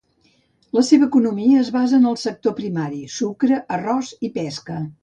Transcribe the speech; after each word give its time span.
La 0.77 0.83
seva 0.87 1.09
economia 1.09 1.59
es 1.65 1.69
basa 1.77 1.99
en 1.99 2.09
el 2.13 2.19
sector 2.25 2.57
primari: 2.63 3.05
sucre, 3.21 3.65
arròs 3.79 4.15
i 4.31 4.35
pesca. 4.43 4.83